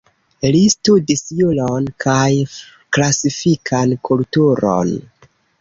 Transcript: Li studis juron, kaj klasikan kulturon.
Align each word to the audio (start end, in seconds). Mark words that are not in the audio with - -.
Li 0.53 0.61
studis 0.75 1.21
juron, 1.41 1.91
kaj 2.05 2.31
klasikan 2.97 3.97
kulturon. 4.11 4.99